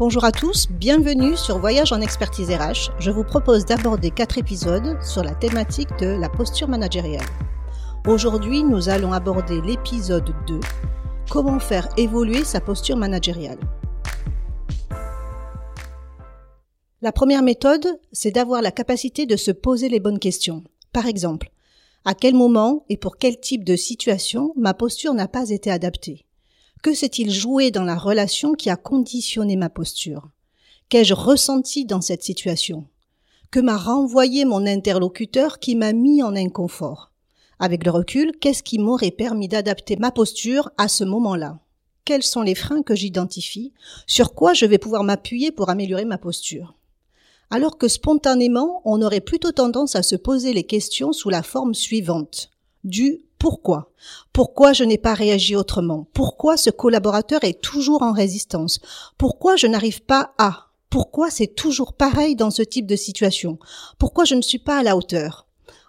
[0.00, 2.90] Bonjour à tous, bienvenue sur Voyage en expertise RH.
[3.00, 7.26] Je vous propose d'aborder quatre épisodes sur la thématique de la posture managériale.
[8.06, 10.58] Aujourd'hui, nous allons aborder l'épisode 2,
[11.28, 13.58] comment faire évoluer sa posture managériale.
[17.02, 20.64] La première méthode, c'est d'avoir la capacité de se poser les bonnes questions.
[20.94, 21.50] Par exemple,
[22.06, 26.24] à quel moment et pour quel type de situation ma posture n'a pas été adaptée?
[26.82, 30.30] Que s'est-il joué dans la relation qui a conditionné ma posture?
[30.88, 32.86] Qu'ai-je ressenti dans cette situation?
[33.50, 37.12] Que m'a renvoyé mon interlocuteur qui m'a mis en inconfort?
[37.58, 41.60] Avec le recul, qu'est-ce qui m'aurait permis d'adapter ma posture à ce moment-là?
[42.06, 43.74] Quels sont les freins que j'identifie?
[44.06, 46.74] Sur quoi je vais pouvoir m'appuyer pour améliorer ma posture?
[47.50, 51.74] Alors que spontanément, on aurait plutôt tendance à se poser les questions sous la forme
[51.74, 52.50] suivante.
[52.84, 53.90] Du pourquoi?
[54.34, 56.06] Pourquoi je n'ai pas réagi autrement?
[56.12, 58.80] Pourquoi ce collaborateur est toujours en résistance?
[59.16, 60.66] Pourquoi je n'arrive pas à?
[60.90, 63.58] Pourquoi c'est toujours pareil dans ce type de situation?
[63.98, 65.46] Pourquoi je ne suis pas à la hauteur?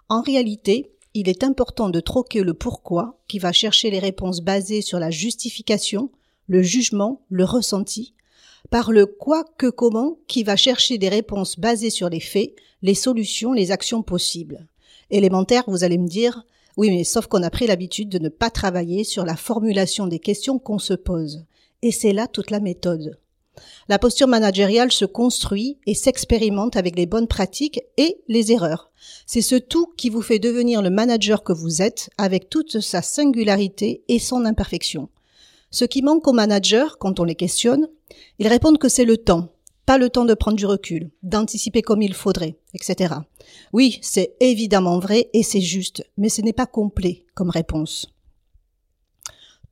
[0.08, 4.81] En réalité, il est important de troquer le pourquoi, qui va chercher les réponses basées
[4.81, 6.09] sur la justification,
[6.47, 8.14] le jugement, le ressenti,
[8.70, 12.95] par le quoi que comment qui va chercher des réponses basées sur les faits, les
[12.95, 14.70] solutions, les actions possibles.
[15.09, 16.45] Élémentaire, vous allez me dire,
[16.82, 20.18] oui, mais sauf qu'on a pris l'habitude de ne pas travailler sur la formulation des
[20.18, 21.46] questions qu'on se pose.
[21.84, 23.20] Et c'est là toute la méthode.
[23.88, 28.90] La posture managériale se construit et s'expérimente avec les bonnes pratiques et les erreurs.
[29.28, 33.04] C'est ce tout qui vous fait devenir le manager que vous êtes avec toute sa
[33.04, 35.08] singularité et son imperfection.
[35.70, 37.90] Ce qui manque aux managers quand on les questionne,
[38.40, 39.54] ils répondent que c'est le temps,
[39.92, 43.14] pas le temps de prendre du recul, d'anticiper comme il faudrait, etc.
[43.73, 48.09] Oui, c'est évidemment vrai et c'est juste, mais ce n'est pas complet comme réponse.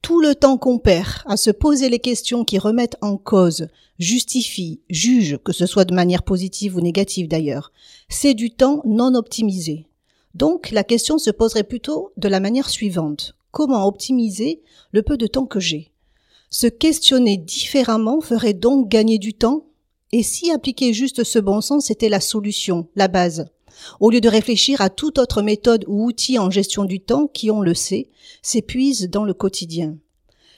[0.02, 4.82] Tout le temps qu'on perd à se poser les questions qui remettent en cause, justifient,
[4.90, 7.72] jugent, que ce soit de manière positive ou négative d'ailleurs,
[8.10, 9.88] c'est du temps non optimisé.
[10.34, 13.36] Donc la question se poserait plutôt de la manière suivante.
[13.52, 15.94] Comment optimiser le peu de temps que j'ai?
[16.50, 19.69] Se questionner différemment ferait donc gagner du temps
[20.12, 23.46] Et si appliquer juste ce bon sens était la solution, la base?
[24.00, 27.52] Au lieu de réfléchir à toute autre méthode ou outil en gestion du temps qui,
[27.52, 28.10] on le sait,
[28.42, 29.98] s'épuise dans le quotidien.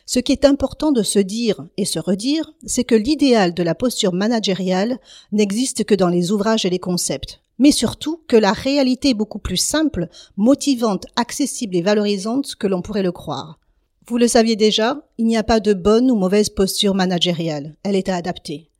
[0.05, 3.75] Ce qui est important de se dire et se redire, c'est que l'idéal de la
[3.75, 4.99] posture managériale
[5.31, 9.37] n'existe que dans les ouvrages et les concepts mais surtout que la réalité est beaucoup
[9.37, 13.59] plus simple, motivante, accessible et valorisante que l'on pourrait le croire.
[14.07, 17.95] Vous le saviez déjà, il n'y a pas de bonne ou mauvaise posture managériale, elle
[17.95, 18.70] est à adapter.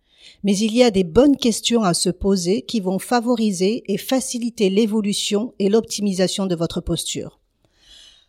[0.44, 4.70] Mais il y a des bonnes questions à se poser qui vont favoriser et faciliter
[4.70, 7.40] l'évolution et l'optimisation de votre posture.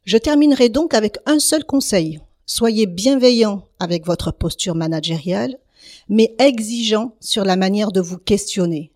[0.05, 2.21] Je terminerai donc avec un seul conseil.
[2.45, 5.59] Soyez bienveillant avec votre posture managériale,
[6.09, 8.93] mais exigeant sur la manière de vous questionner.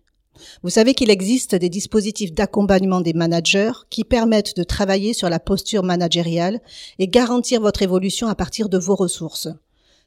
[0.63, 5.39] Vous savez qu'il existe des dispositifs d'accompagnement des managers qui permettent de travailler sur la
[5.39, 6.59] posture managériale
[6.99, 9.49] et garantir votre évolution à partir de vos ressources.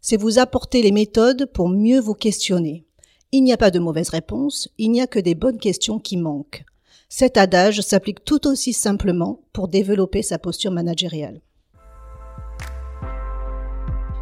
[0.01, 2.85] C'est vous apporter les méthodes pour mieux vous questionner.
[3.33, 6.17] Il n'y a pas de mauvaise réponse, il n'y a que des bonnes questions qui
[6.17, 6.65] manquent.
[7.09, 11.41] Cet adage s'applique tout aussi simplement pour développer sa posture managériale.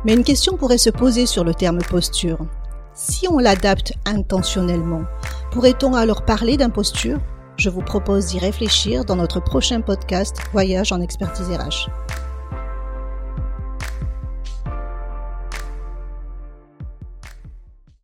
[0.05, 2.39] Mais une question pourrait se poser sur le terme posture.
[2.95, 5.05] Si on l'adapte intentionnellement,
[5.53, 7.21] pourrait-on alors parler d'imposture?
[7.57, 11.89] Je vous propose d'y réfléchir dans notre prochain podcast Voyage en expertise RH.